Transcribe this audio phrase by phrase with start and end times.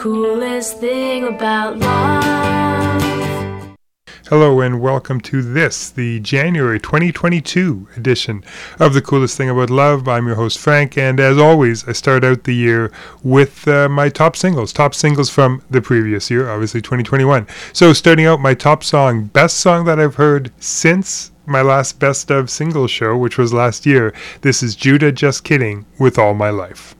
[0.00, 3.76] coolest thing about love.
[4.30, 8.42] Hello, and welcome to this, the January 2022 edition
[8.78, 10.08] of The Coolest Thing About Love.
[10.08, 12.90] I'm your host, Frank, and as always, I start out the year
[13.22, 17.46] with uh, my top singles, top singles from the previous year, obviously 2021.
[17.74, 22.30] So, starting out, my top song, best song that I've heard since my last best
[22.30, 24.14] of single show, which was last year.
[24.40, 26.94] This is Judah Just Kidding with All My Life.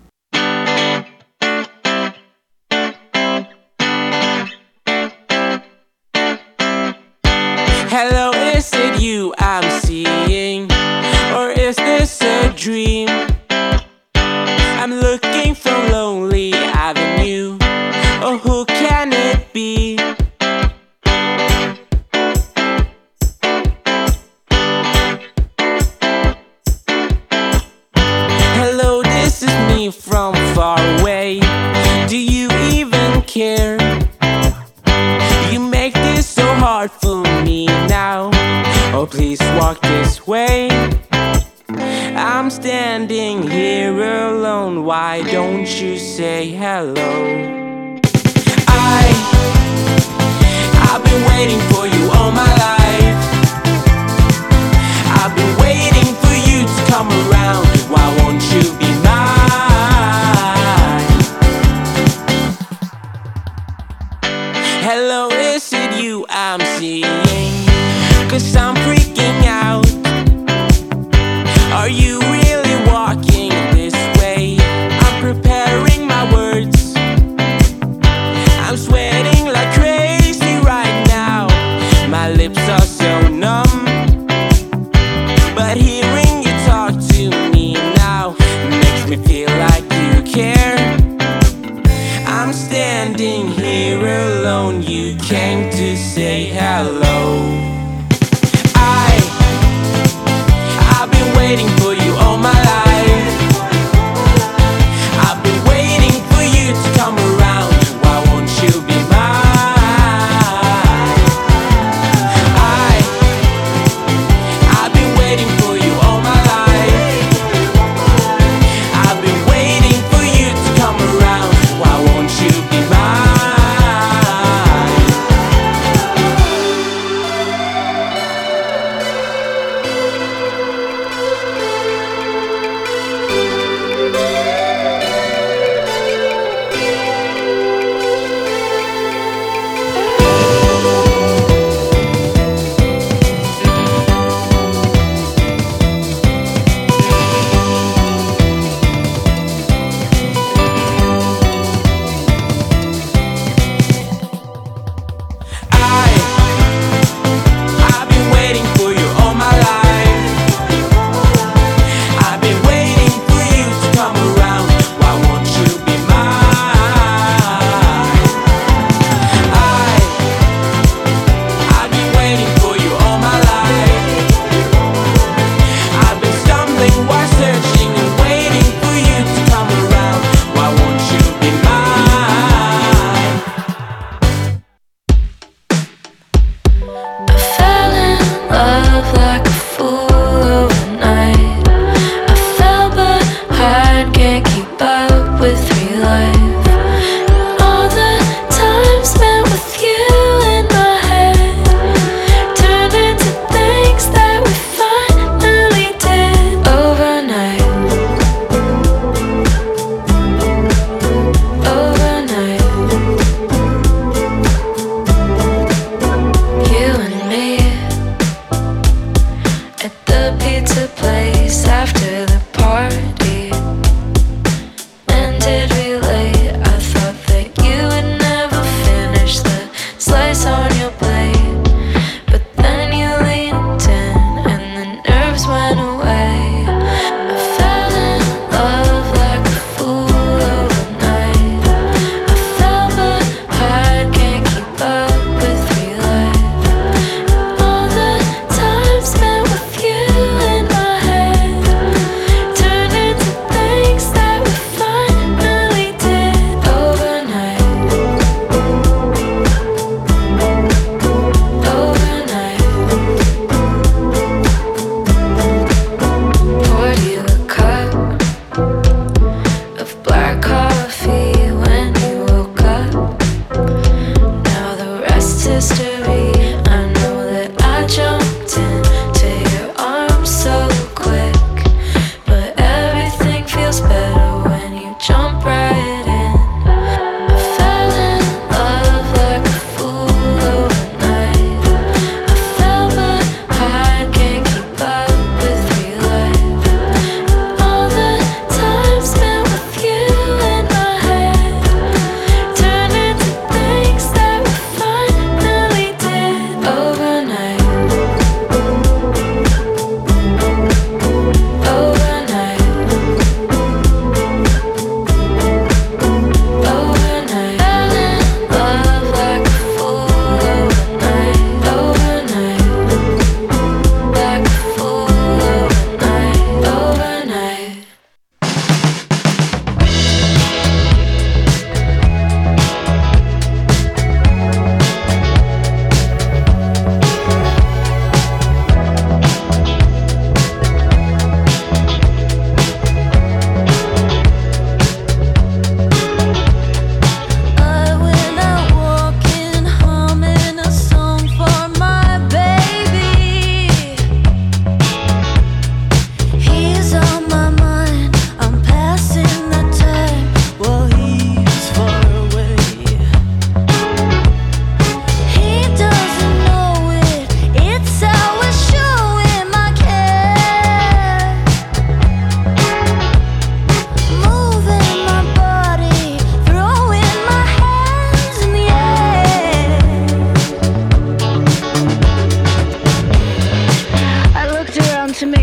[12.61, 13.00] dream.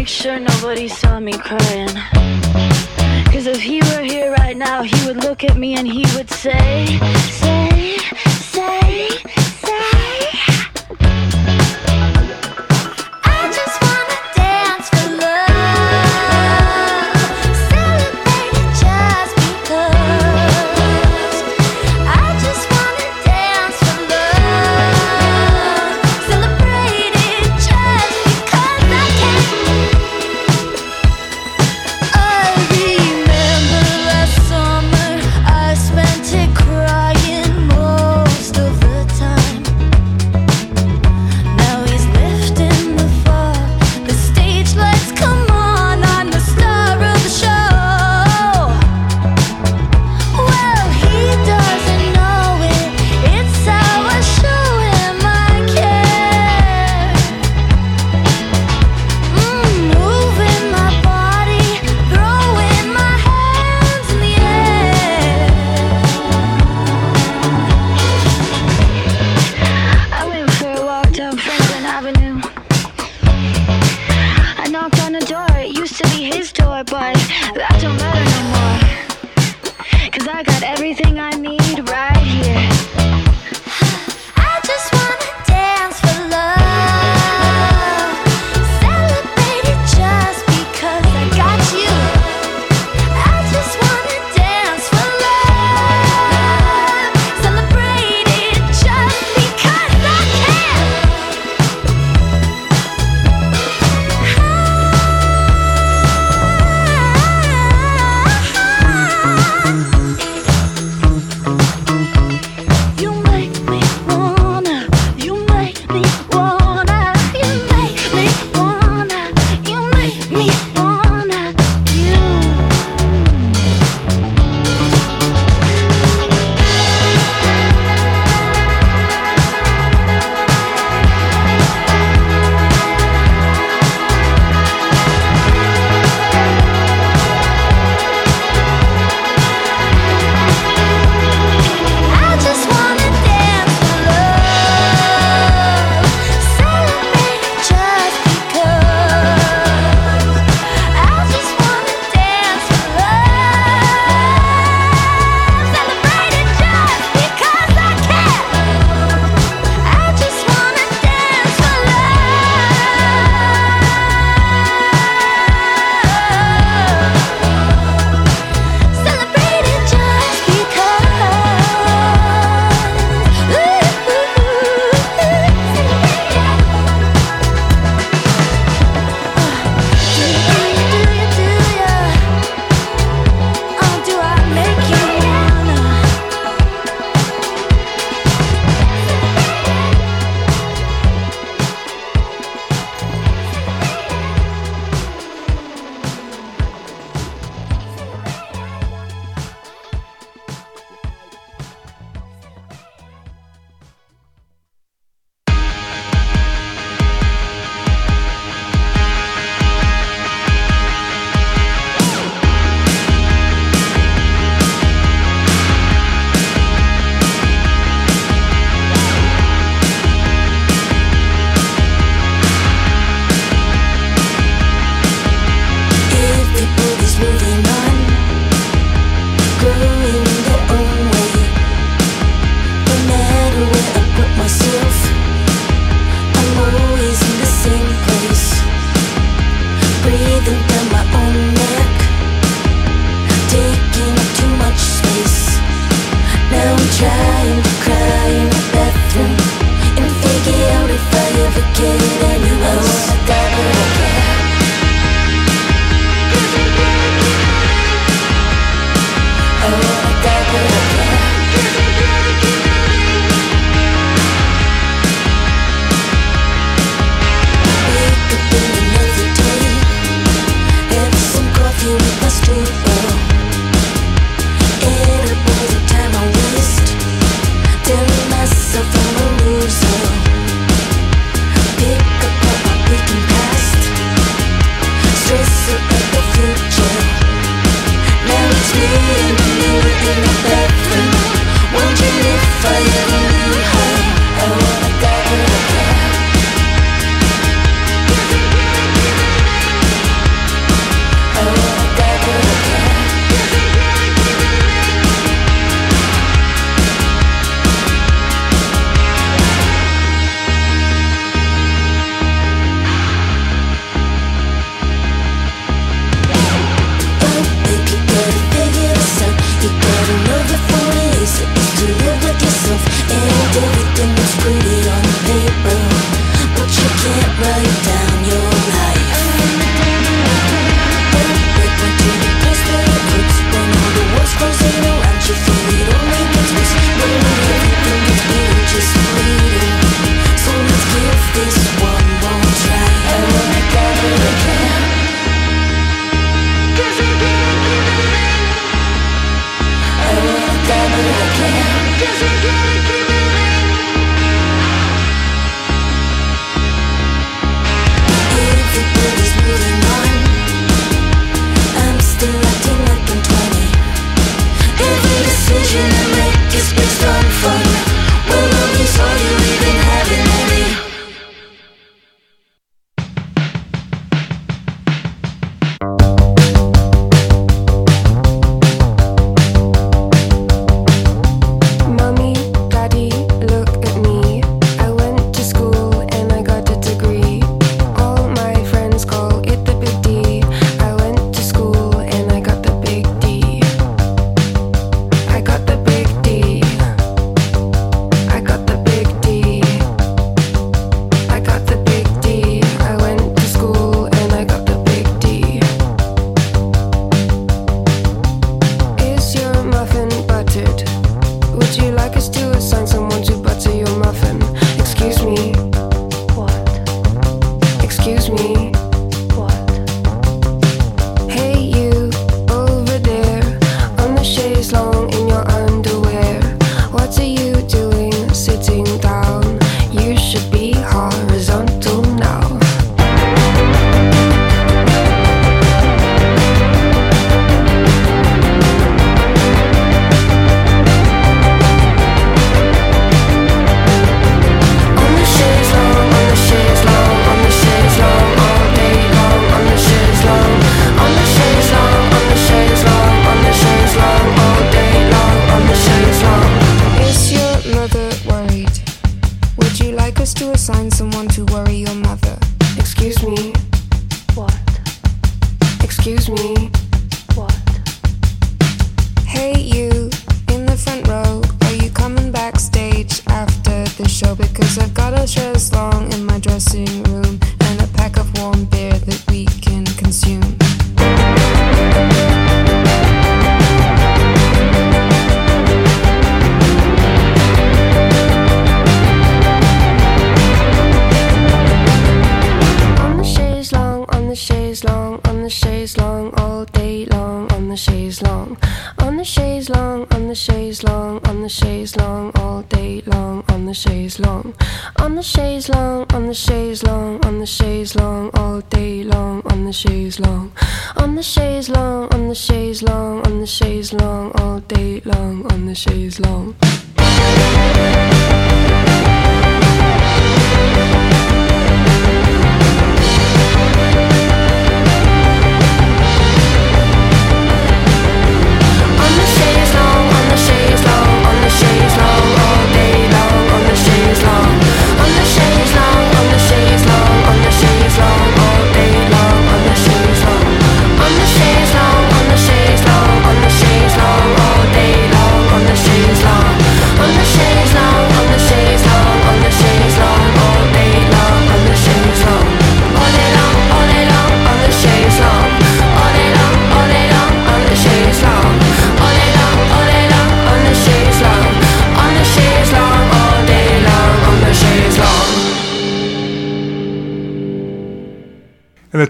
[0.07, 1.89] Make sure nobody saw me crying.
[3.25, 6.29] Cause if he were here right now, he would look at me and he would
[6.29, 6.97] say,
[7.29, 7.76] say,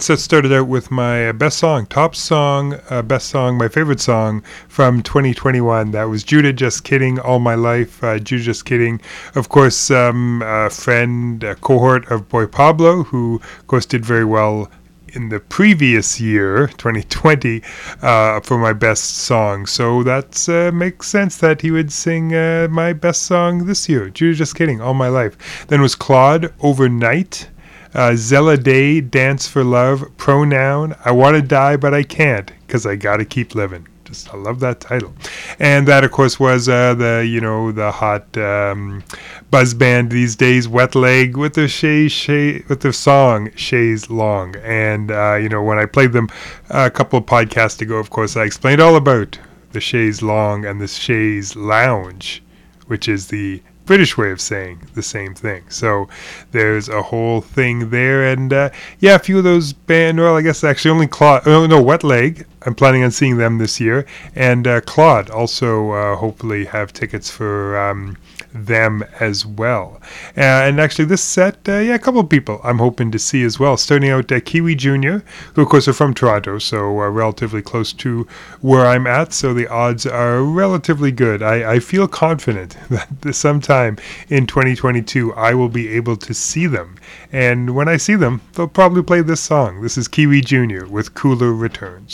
[0.06, 4.44] That started out with my best song, top song, uh, best song, my favorite song
[4.68, 5.89] from 2021.
[5.89, 8.04] That was Judah Just Kidding, All My Life.
[8.04, 9.01] Uh, Judah Just Kidding,
[9.34, 14.24] of course, um, a friend, a cohort of Boy Pablo, who, of course, did very
[14.24, 14.70] well
[15.13, 17.63] in the previous year, 2020,
[18.04, 19.66] uh, for my best song.
[19.66, 24.12] So that uh, makes sense that he would sing uh, my best song this year.
[24.12, 25.66] Judah Just Kidding, All My Life.
[25.68, 27.50] Then was Claud, Overnight.
[27.98, 32.86] Uh, Zella Day, Dance for Love, Pronoun, I Want to Die But I Can't, because
[32.86, 33.88] I Gotta Keep Living.
[34.06, 35.16] Just, I love that title.
[35.57, 39.03] And that, of course, was uh, the, you know, the hot um,
[39.50, 44.57] buzz band these days, Wet Leg, with their Shay, Shay, with their song, Chaise Longue.
[44.64, 46.29] And, uh, you know, when I played them
[46.70, 49.40] a couple of podcasts ago, of course, I explained all about
[49.72, 52.44] the Chaise Longue and the Chaise Lounge,
[52.86, 55.64] which is the British way of saying the same thing.
[55.70, 56.10] So
[56.52, 58.70] there's a whole thing there, and uh,
[59.00, 60.20] yeah, a few of those band.
[60.20, 61.48] Well, I guess actually only Claud.
[61.48, 62.46] Oh no, Wet Leg.
[62.64, 67.32] I'm planning on seeing them this year, and uh, Claud also uh, hopefully have tickets
[67.32, 68.18] for um,
[68.53, 70.00] them as well.
[70.36, 73.44] Uh, and actually, this set, uh, yeah, a couple of people I'm hoping to see
[73.44, 73.77] as well.
[73.77, 77.94] Starting out uh, Kiwi Junior, who of course are from Toronto, so uh, relatively close
[77.94, 78.27] to
[78.62, 79.33] where I'm at.
[79.33, 81.42] So the odds are relatively good.
[81.42, 83.98] I, I feel confident that sometime
[84.29, 86.98] in 2022 I will be able to see them.
[87.31, 89.81] And when I see them, they'll probably play this song.
[89.81, 92.14] This is Kiwi Junior with Cooler Returns.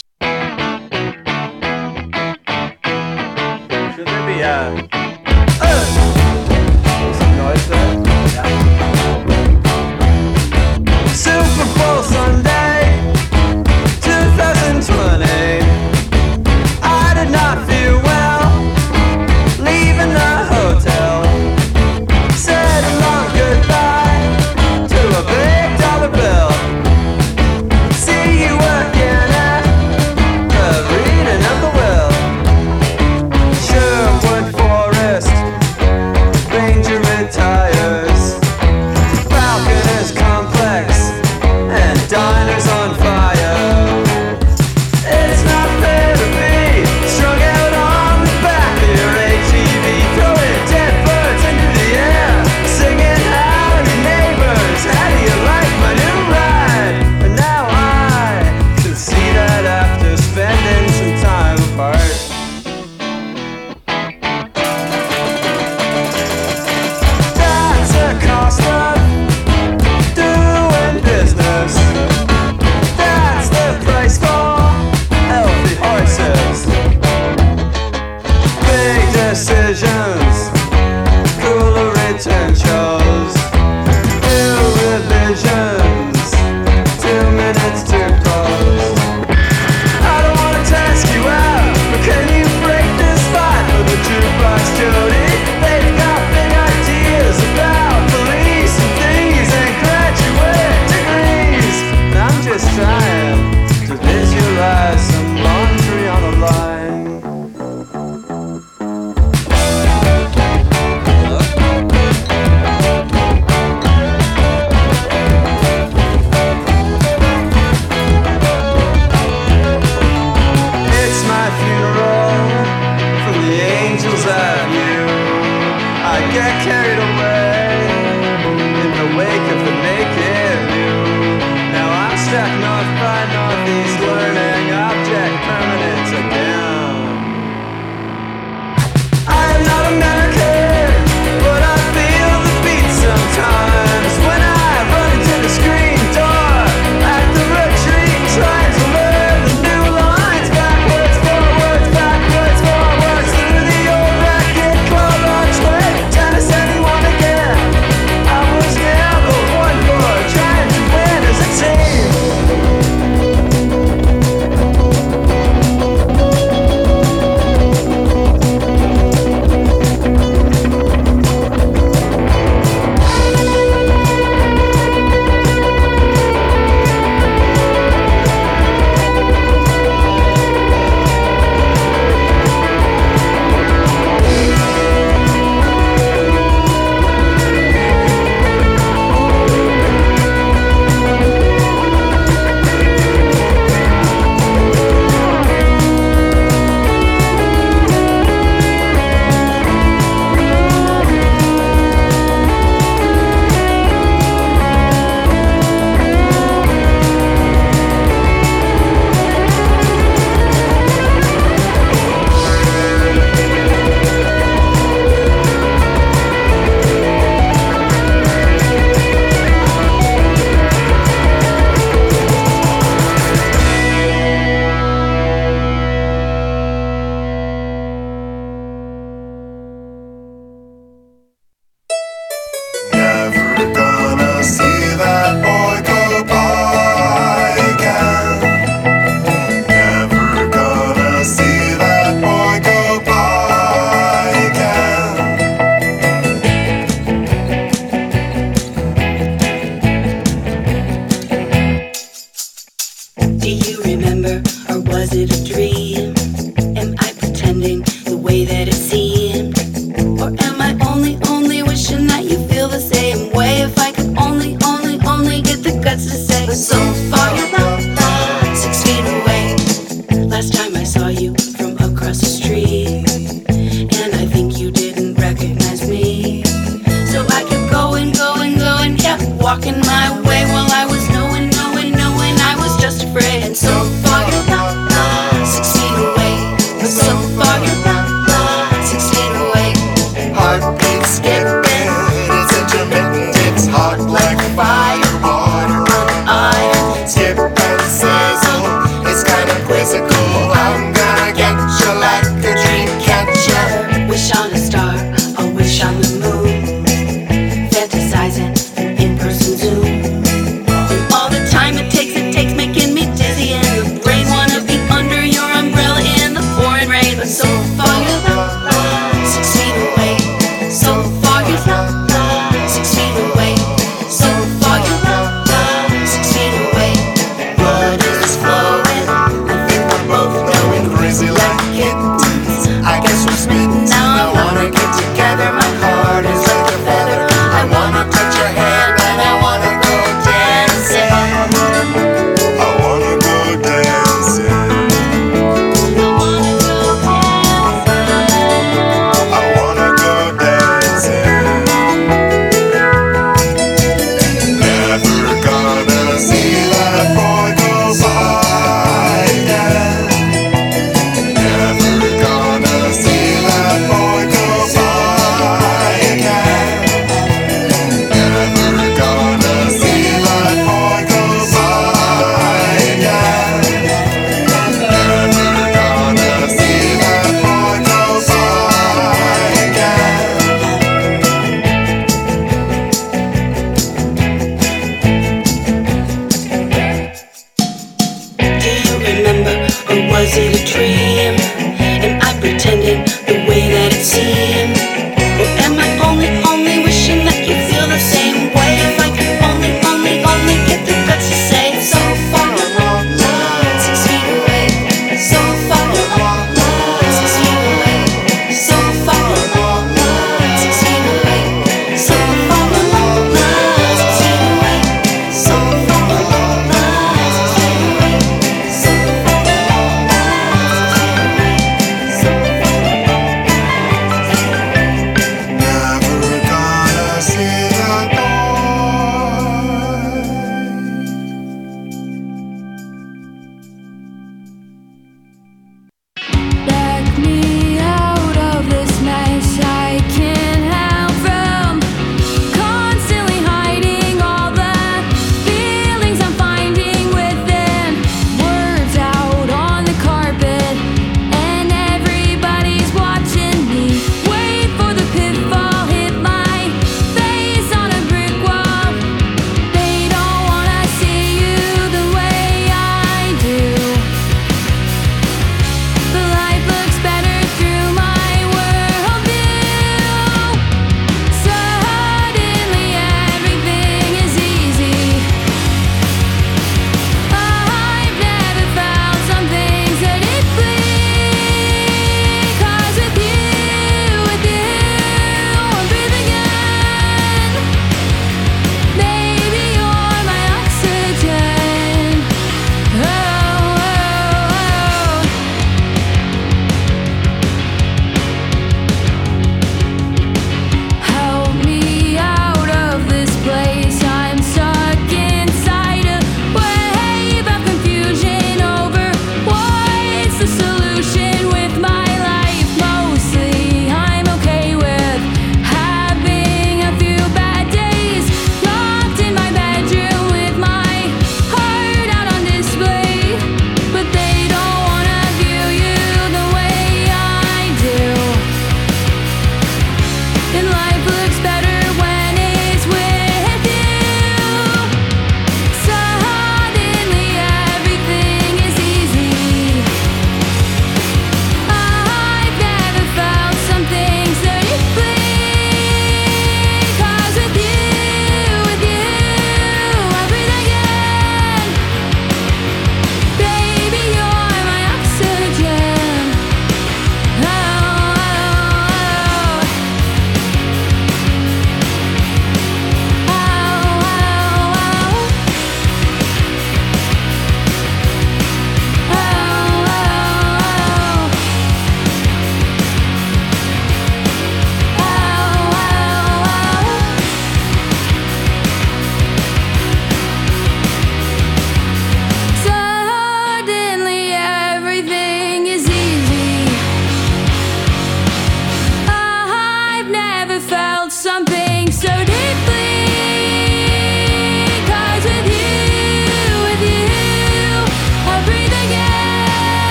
[3.94, 4.93] Should there be a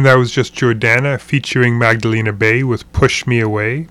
[0.00, 3.86] And that was just Jordana featuring Magdalena Bay with Push Me Away.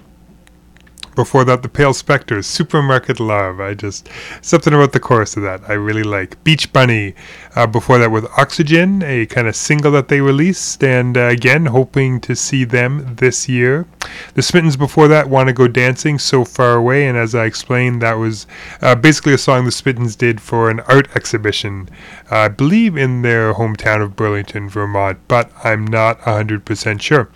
[1.14, 3.60] Before that, The Pale Spectres, Supermarket Love.
[3.60, 4.10] I just,
[4.41, 6.43] something about the chorus of that I really like.
[6.43, 7.14] Beach Bunny,
[7.55, 10.84] uh, before that with Oxygen, a kind of single that they released.
[10.84, 13.86] And uh, again, hoping to see them this year.
[14.34, 18.01] The Smittens before that, Want to Go Dancing, So Far Away, and as I explained,
[18.01, 18.47] that was
[18.82, 21.89] uh, basically a song the Smittens did for an art exhibition,
[22.32, 27.30] I believe in their hometown of Burlington, Vermont, but I'm not 100% sure.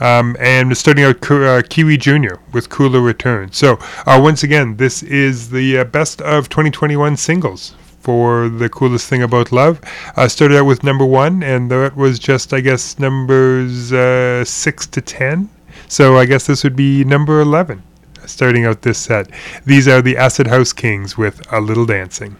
[0.00, 2.36] Um, and starting out uh, Kiwi Jr.
[2.52, 3.50] with Cooler Return.
[3.52, 9.08] So, uh, once again, this is the uh, best of 2021 singles for The Coolest
[9.08, 9.80] Thing About Love.
[10.16, 14.86] I started out with number one, and that was just, I guess, numbers uh, six
[14.86, 15.50] to ten
[15.88, 17.82] so I guess this would be number 11
[18.26, 19.30] starting out this set.
[19.64, 22.36] These are the Acid House Kings with A Little Dancing.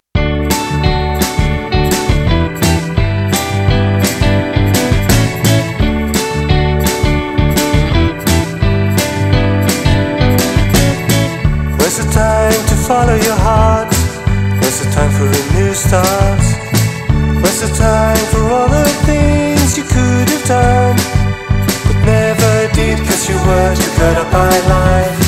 [12.11, 13.91] Time to follow your heart.
[14.93, 16.39] Time for a new start.
[17.77, 21.18] Time for all the things you could have done.
[22.79, 23.75] Did cause you were
[24.21, 25.19] up by life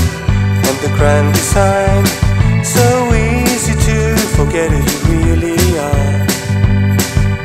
[0.68, 2.06] And the grand design.
[2.64, 3.98] So easy to
[4.38, 6.26] forget who you really are.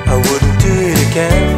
[0.06, 1.55] I wouldn't do it again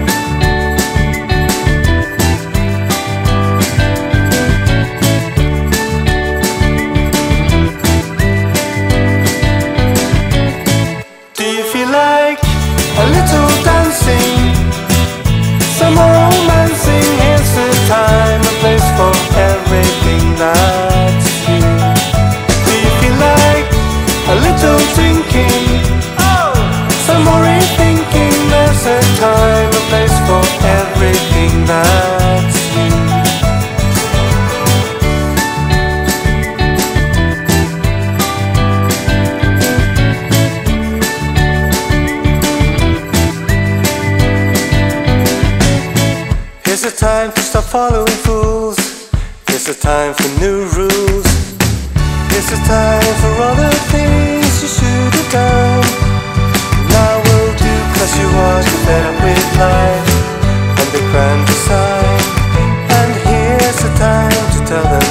[46.99, 48.77] time to stop following fools.
[49.47, 51.27] Here's the time for new rules.
[52.27, 55.87] Here's the time for all the things you should have done.
[56.91, 58.27] Now we'll do, cause you
[58.67, 60.11] too fed up with life
[60.81, 62.19] and the grand design.
[62.99, 65.08] And here's the time to tell them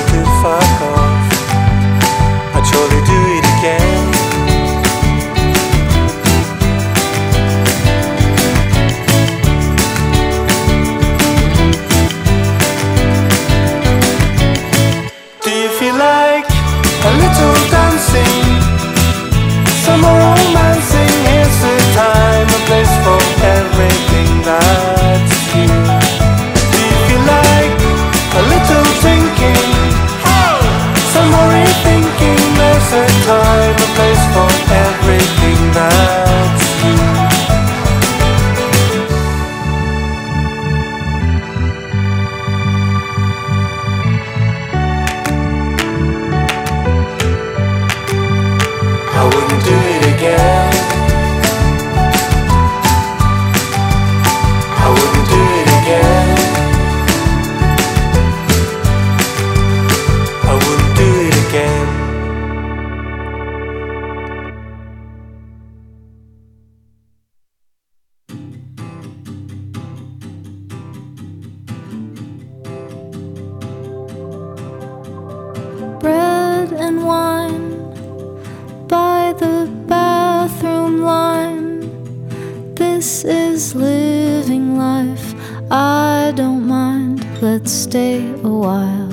[83.27, 85.35] is living life.
[85.69, 87.25] I don't mind.
[87.41, 89.09] Let's stay a while.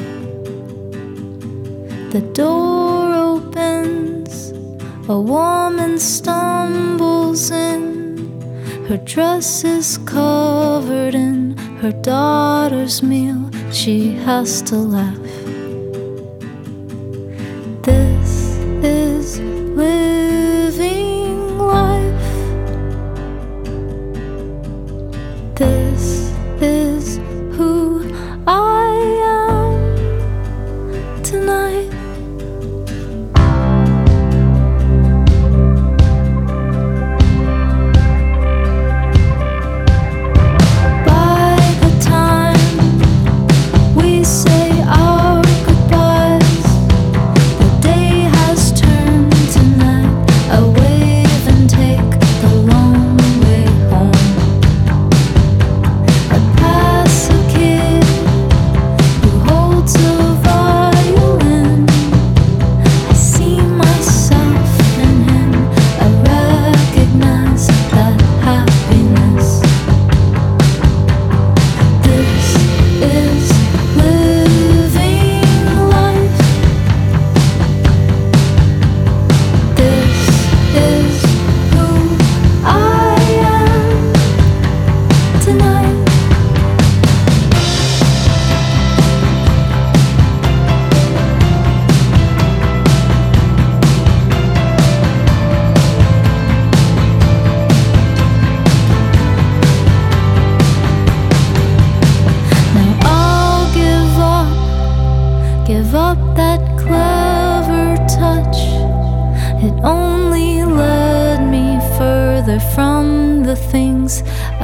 [2.11, 4.53] The door opens.
[5.09, 8.41] A woman stumbles in.
[8.89, 13.51] Her dress is covered in her daughter's meal.
[13.73, 15.24] She has to laugh.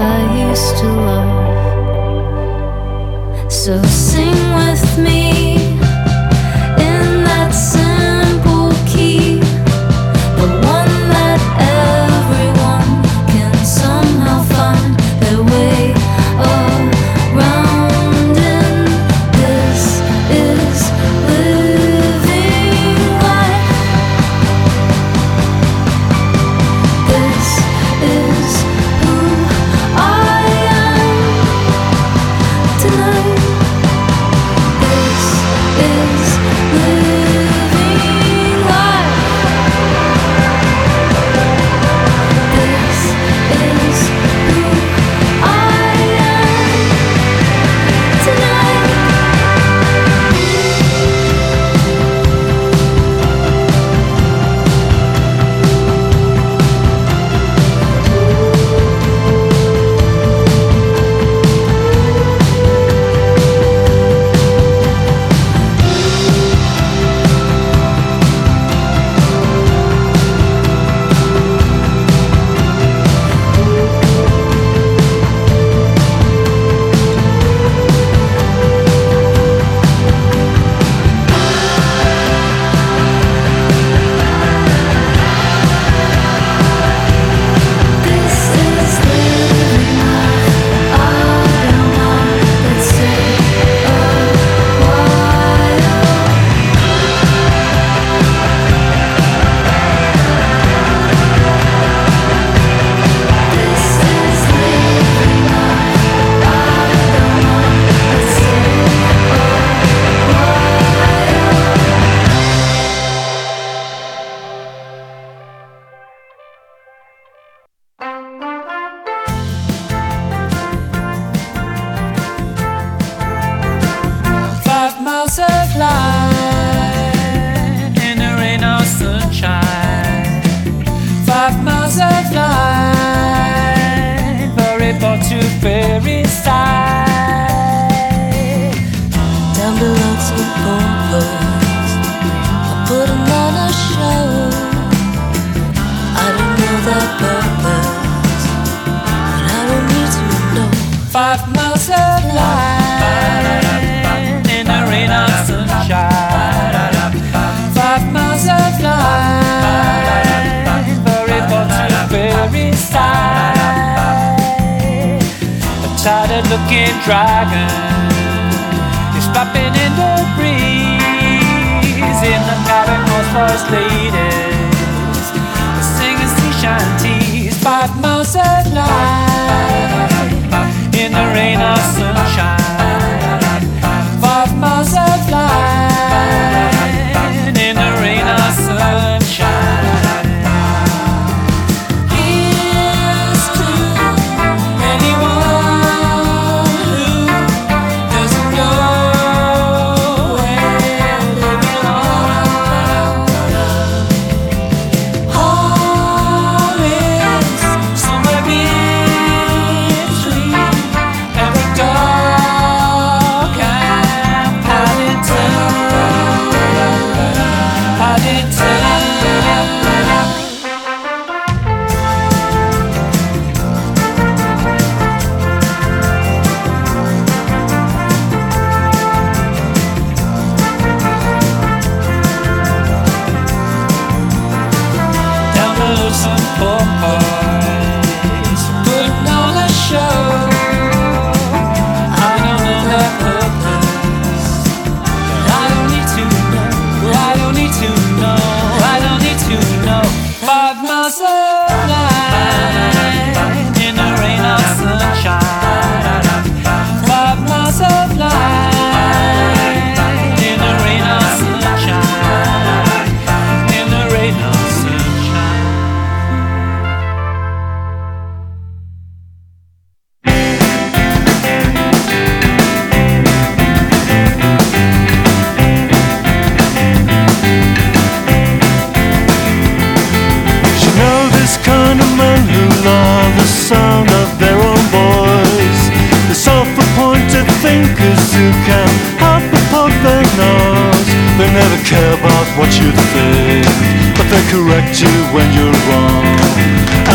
[0.03, 1.31] I used to love.
[3.53, 3.83] So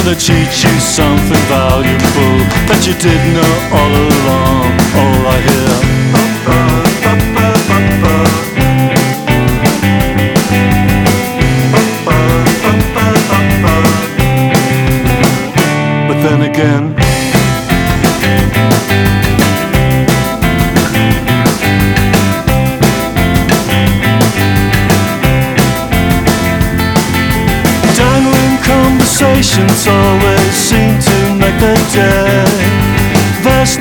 [0.05, 2.37] to teach you something valuable
[2.69, 4.69] that you didn't know all along.
[4.93, 5.94] All I hear.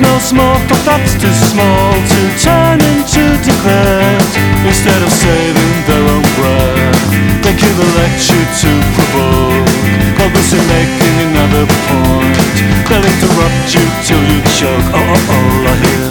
[0.05, 4.25] no small talk that's too small to turn into declared
[4.65, 7.05] Instead of saving their own breath
[7.45, 9.69] They give a lecture to provoke.
[10.17, 12.35] Obviously making another point.
[12.89, 14.87] They'll interrupt you till you choke.
[14.89, 16.09] Oh, oh, oh, I hear.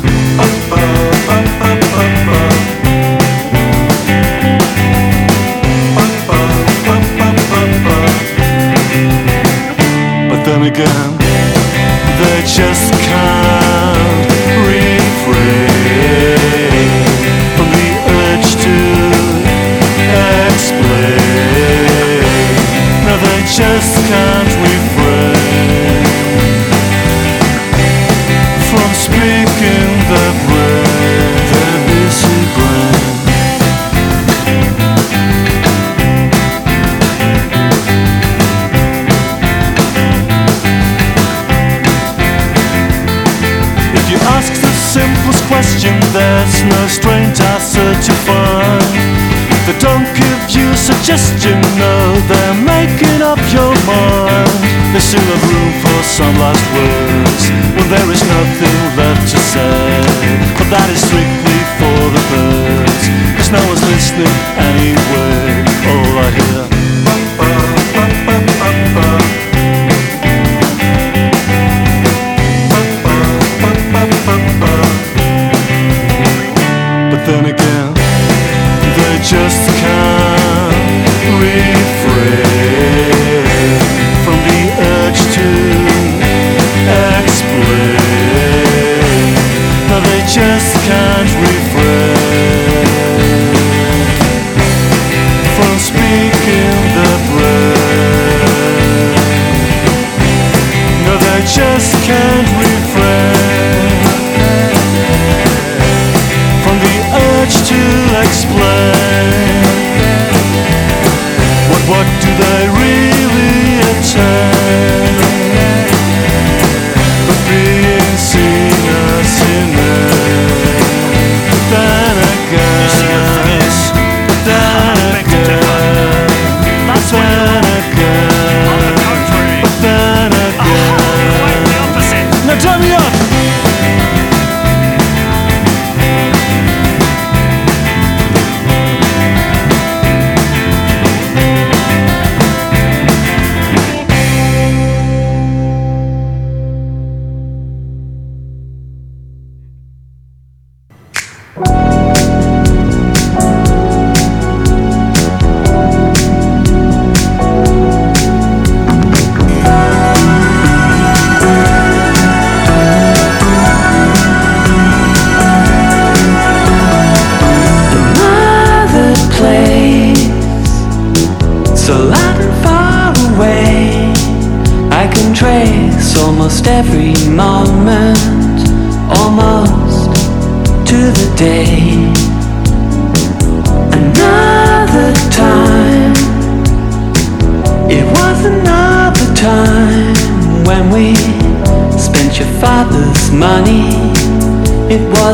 [10.31, 11.19] But then again,
[12.21, 13.04] they just
[23.93, 24.54] Come.
[55.05, 57.43] still have room for some last words.
[57.77, 60.01] When there is nothing left to say
[60.57, 63.05] But that is strictly for the birds.
[63.37, 65.44] Cause no one's listening anyway.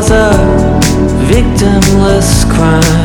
[0.01, 0.31] was a
[1.29, 3.00] victimless crime.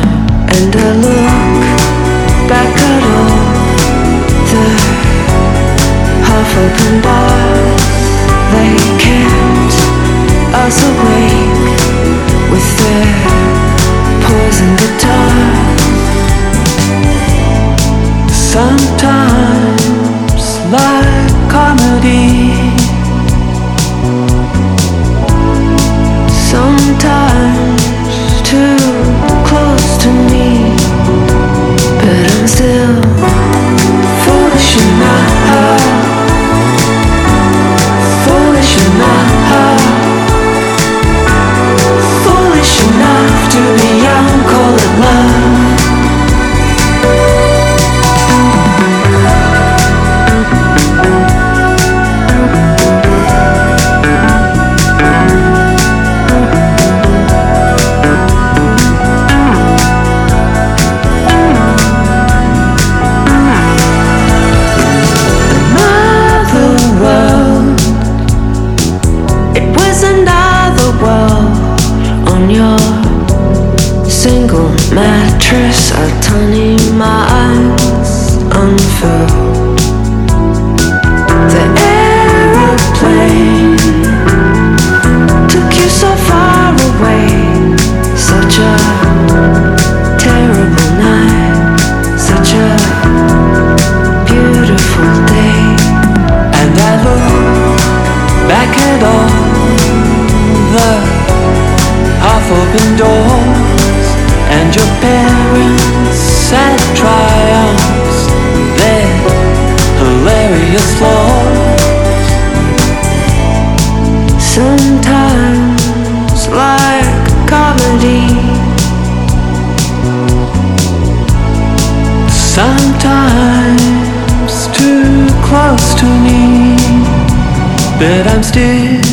[128.37, 129.06] I'm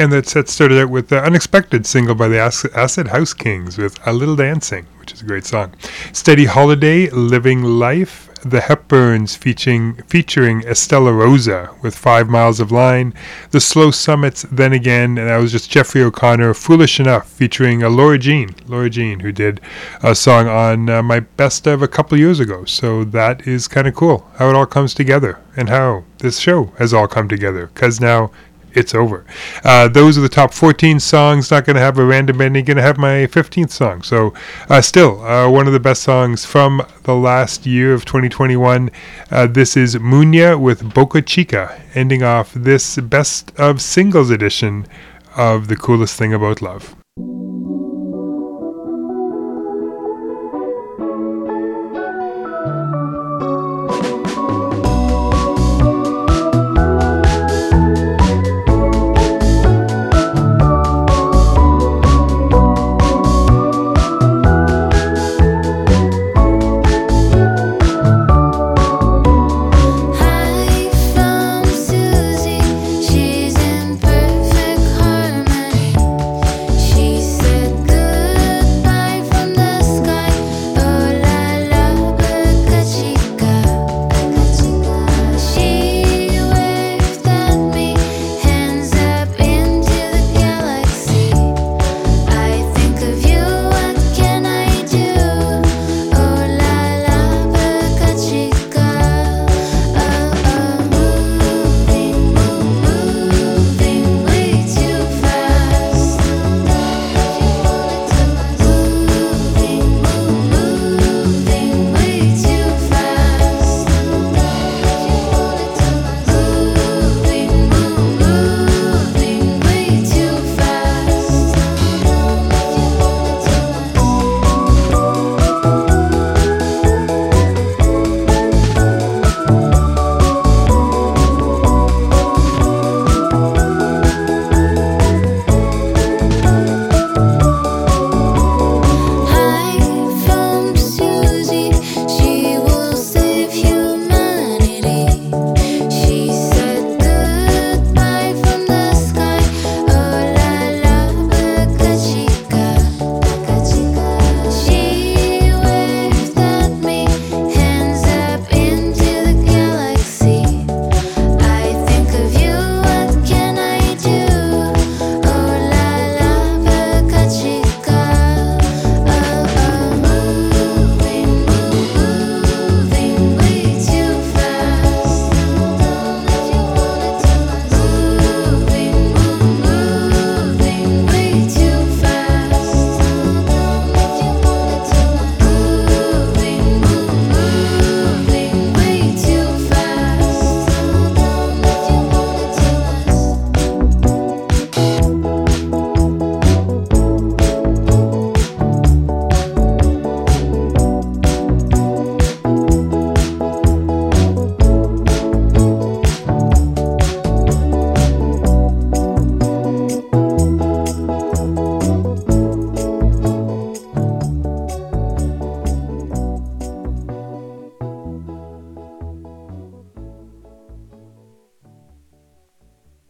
[0.00, 3.98] And that set started out with the unexpected single by the Acid House Kings with
[4.06, 5.74] A Little Dancing, which is a great song.
[6.12, 13.12] Steady Holiday, Living Life, The Hepburns featuring, featuring Estella Rosa with Five Miles of Line,
[13.50, 17.90] The Slow Summits, Then Again, and that was just Geoffrey O'Connor, Foolish Enough, featuring uh,
[17.90, 19.60] Laura Jean, Laura Jean, who did
[20.04, 22.64] a song on uh, my best of a couple years ago.
[22.66, 26.72] So that is kind of cool how it all comes together and how this show
[26.78, 28.30] has all come together because now
[28.74, 29.24] it's over.
[29.64, 31.50] Uh, those are the top 14 songs.
[31.50, 32.64] Not going to have a random ending.
[32.64, 34.02] Going to have my 15th song.
[34.02, 34.34] So,
[34.68, 38.90] uh, still, uh, one of the best songs from the last year of 2021.
[39.30, 44.86] Uh, this is Munya with Boca Chica, ending off this best of singles edition
[45.36, 46.94] of The Coolest Thing About Love.